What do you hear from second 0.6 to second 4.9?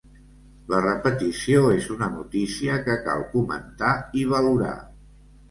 La repetició és una notícia que cal comentar i valorar.